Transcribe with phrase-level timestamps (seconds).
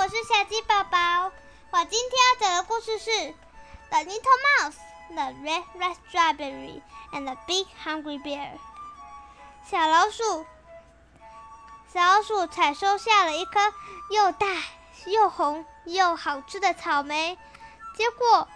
[0.00, 1.30] 我是小鸡宝宝。
[1.72, 3.10] 我今天要讲的故事是
[3.90, 4.76] 《The Little Mouse,
[5.10, 6.80] the Red Red Strawberry,
[7.12, 8.48] and the Big Hungry Bear》。
[9.70, 10.46] 小老鼠，
[11.92, 13.60] 小老鼠采收下了一颗
[14.08, 14.46] 又大
[15.04, 17.36] 又红又好吃的草莓，
[17.94, 18.48] 结果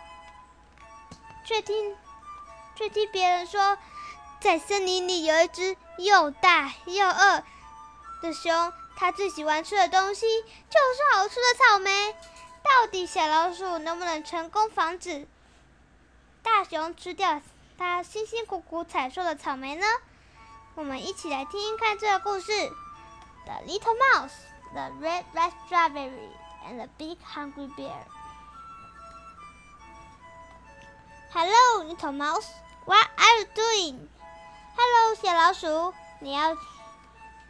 [1.45, 1.95] 却听
[2.75, 3.77] 却听别人说，
[4.41, 7.43] 在森林里有一只又大又饿
[8.25, 8.73] 的熊。
[8.97, 10.27] 它最喜欢吃的东西
[10.71, 12.17] 就是好吃的草莓。
[12.63, 15.29] 到底小老鼠能不能成功防止
[16.43, 17.43] 大熊吃掉
[17.77, 19.87] 它辛辛苦苦采收的草莓呢？
[20.75, 22.53] 我们一起来听听看这个故事
[23.45, 24.33] ：The Little Mouse,
[24.73, 26.31] the Red Red Strawberry,
[26.67, 28.05] and the Big Hungry Bear.
[31.33, 32.49] Hello, Little Mouse.
[32.87, 34.09] What are you doing?
[34.77, 36.57] Hello，小老鼠，你要。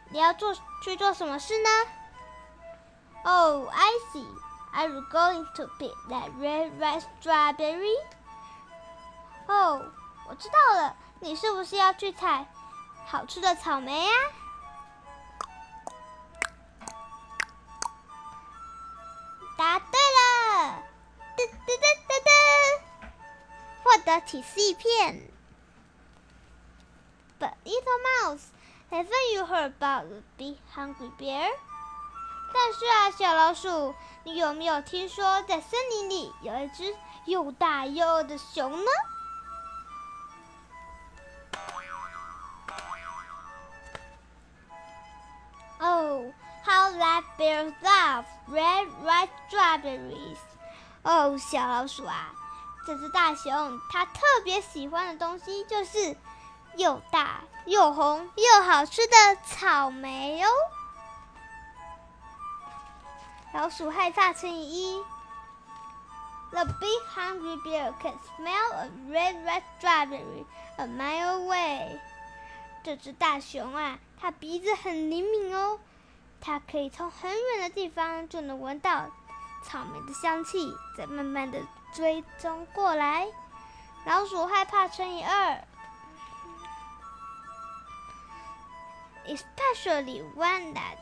[0.09, 1.69] 你要做去做什么事呢
[3.23, 4.25] ？Oh, I see.
[4.73, 7.97] Are you going to pick that red, red strawberry?
[9.47, 9.91] 哦，
[10.27, 12.45] 我知道了，你是不是要去采
[13.05, 14.11] 好吃的草莓呀？
[19.57, 20.83] 答对了！
[21.37, 22.29] 噔噔噔噔噔，
[23.83, 25.29] 获得提示一片。
[27.39, 28.47] But little mouse.
[28.91, 31.49] Haven't you heard about the big hungry bear？
[32.53, 38.91] 但是啊，小老鼠，你有没有听说在森林里有一只又大又饿的熊呢
[45.79, 46.31] ？Oh,
[46.63, 50.37] how that bear loves red, ripe strawberries！
[51.03, 52.31] 哦，小老鼠啊，
[52.87, 56.15] 这只大熊它特别喜欢的东西就是
[56.77, 57.41] 又大。
[57.65, 60.47] 又红又好吃的草莓哦！
[63.55, 65.03] 老鼠害怕乘以一。
[66.51, 70.45] The big hungry bear can smell a red red strawberry
[70.77, 71.99] a mile away。
[72.83, 75.79] 这只大熊啊，它鼻子很灵敏哦，
[76.39, 79.07] 它可以从很远的地方就能闻到
[79.63, 81.59] 草莓的香气，在慢慢的
[81.95, 83.27] 追踪过来。
[84.05, 85.63] 老鼠害怕乘以二。
[89.27, 90.97] Especially one that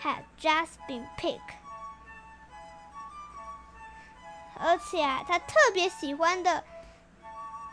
[0.00, 1.40] had just been picked。
[4.58, 6.64] 而且啊，他特别喜欢的，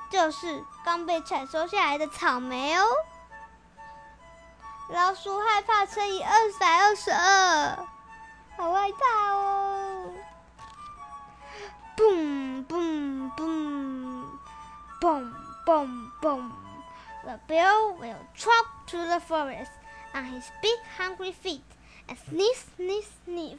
[0.10, 2.86] 就是刚被采收下来的草莓哦。
[4.90, 7.88] 老鼠害怕乘以二百二十二，
[8.58, 10.12] 好害怕哦
[11.96, 14.40] ！Boom boom boom
[15.00, 15.34] boom
[15.66, 16.52] boom boom。
[17.24, 19.72] The bell will trot through the forest
[20.14, 21.64] on his big hungry feet
[22.08, 23.58] and sniff, sniff, sniff,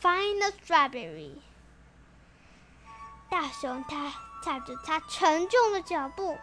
[0.00, 1.30] find the strawberry.
[3.30, 6.36] 大熊它踏着它沉重的脚步，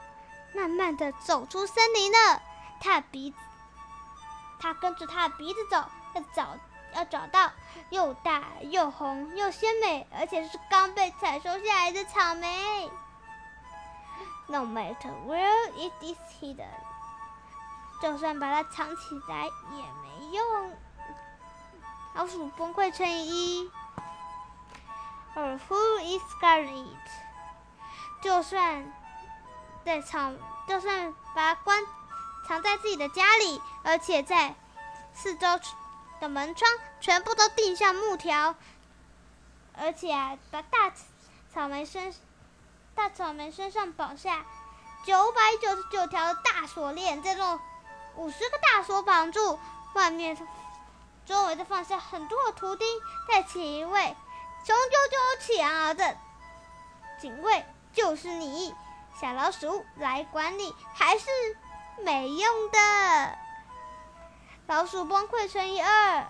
[0.53, 2.41] 慢慢的走出森林了。
[2.79, 3.37] 它鼻子，
[4.59, 5.83] 它跟着它的鼻子走，
[6.13, 6.57] 要找
[6.93, 7.51] 要找到
[7.89, 12.89] 又大又红又鲜美，而且是刚被采收下来的草莓。
[14.47, 16.69] No matter where it is hidden，
[18.01, 20.77] 就算把它藏起来也没用。
[22.13, 23.71] 老鼠崩溃乘以一。
[25.35, 27.09] Or who is guarding it？
[28.21, 28.91] 就算
[29.83, 31.83] 在藏，就算把它关
[32.47, 34.55] 藏在自己的家里，而且在
[35.13, 35.47] 四周
[36.19, 38.55] 的门窗全部都钉上木条，
[39.77, 40.91] 而且啊，把大
[41.53, 42.13] 草莓身。
[42.95, 44.45] 大草莓身上绑下
[45.05, 47.59] 九百九十九条大锁链，这种
[48.17, 49.59] 五十个大锁绑住。
[49.93, 50.37] 外面
[51.25, 52.85] 周围的放下很多的图钉，
[53.29, 54.15] 再请一位
[54.65, 56.17] 雄赳赳气昂昂的
[57.17, 58.75] 警卫，就是你，
[59.19, 61.25] 小老鼠来管理，还是
[62.03, 63.37] 没用的。
[64.67, 66.27] 老鼠崩溃乘以二。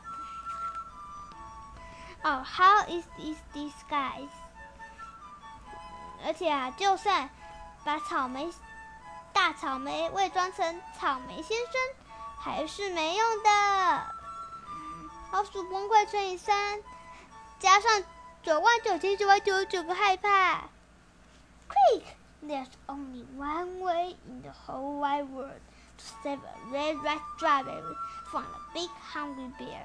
[2.23, 4.29] Oh, how is this disguise?
[6.23, 7.29] 而且啊，就算
[7.83, 8.51] 把草莓
[9.35, 11.73] 大草莓伪装成草莓先生，
[12.39, 14.05] 还是没用的。
[15.33, 16.81] 老鼠崩溃乘以三，
[17.59, 18.01] 加上
[18.41, 20.61] 九万九千九百九十九个害怕。
[21.67, 22.03] Quick!
[22.41, 25.59] There's only one way in the whole wide world
[25.97, 27.95] to save a red red strawberry
[28.31, 29.83] from a big hungry bear.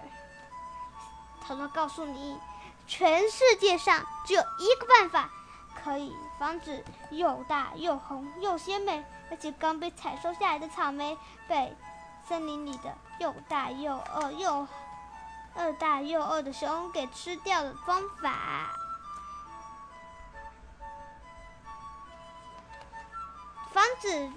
[1.44, 2.38] 偷偷告诉你，
[2.86, 5.28] 全世界上只有一个办法。
[5.82, 11.16] 可以防止又大又红又鲜美，而且刚被采收下来的草莓
[11.46, 11.76] 被
[12.28, 14.66] 森林里的又大又饿又
[15.56, 18.76] 又大又饿的熊给吃掉的方法。
[23.72, 24.30] 房子，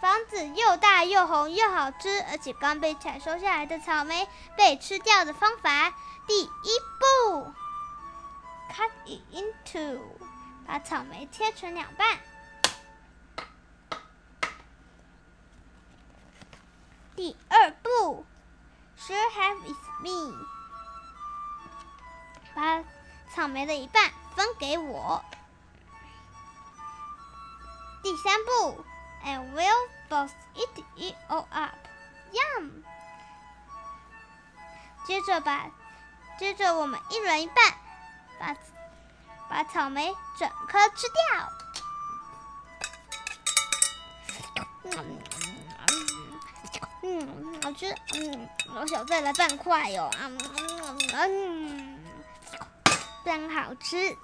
[0.00, 5.92] 房子又大又红又好吃，而且刚被采收下来的草莓被吃掉的方法。
[6.28, 6.48] 第一
[7.00, 7.52] 步
[8.72, 10.00] ，cut it into，
[10.66, 12.18] 把草莓切成两半。
[17.16, 18.26] 第二步
[18.98, 20.46] ，share half with me，
[22.54, 22.84] 把
[23.34, 25.24] 草莓的一半分给我。
[28.02, 28.84] 第三步
[29.24, 32.84] ，and we'll both eat it all up，yum。
[35.06, 35.70] 接着把，
[36.38, 37.56] 接着我们一人一半，
[38.38, 38.54] 把
[39.48, 41.48] 把草莓整颗吃掉。
[47.62, 47.94] 好吃。
[48.14, 50.10] 嗯，我想再来半块哟。
[50.20, 50.38] 嗯
[51.14, 52.04] 嗯，
[53.24, 54.16] 真好吃。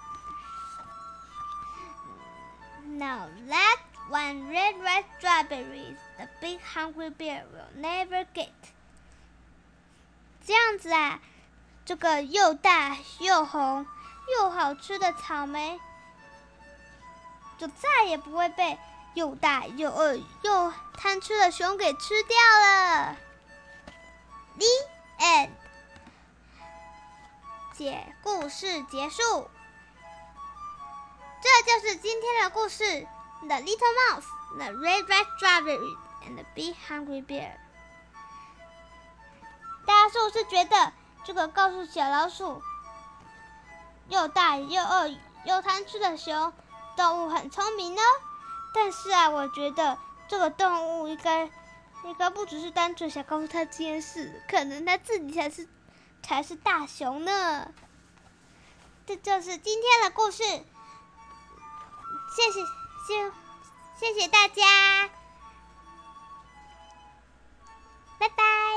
[2.85, 3.79] Now that
[4.11, 8.51] one red red strawberries the big hungry bear will never get。
[10.45, 11.21] 这样子啊，
[11.85, 13.87] 这个又大又红
[14.37, 15.81] 又好吃的草莓，
[17.59, 18.79] 就再也不会被。
[19.15, 23.17] 又大又饿又贪吃的熊给吃掉了。
[24.57, 24.67] The
[25.19, 25.51] end。
[27.75, 29.51] 解故事结束。
[31.43, 33.07] 这就是今天的故事
[33.41, 34.27] ：The Little Mouse,
[34.57, 37.53] the Red Red Strawberry, and the Big Hungry Bear。
[39.85, 40.93] 大家是不是觉得
[41.25, 42.63] 这个告诉小老鼠，
[44.09, 45.09] 又大又饿
[45.45, 46.53] 又贪吃的熊
[46.97, 48.01] 动物很聪明呢？
[48.75, 49.99] 但是啊，我觉得
[50.29, 51.45] 这个动物应该
[52.05, 55.69] 应该不只是单纯想告诉他这件事，可能他自己才是
[56.23, 57.71] 才是大熊呢。
[59.07, 60.65] 这就是今天的故事，谢
[62.53, 62.65] 谢
[63.07, 63.33] 谢
[63.99, 64.65] 谢谢大家，
[68.19, 68.72] 拜拜。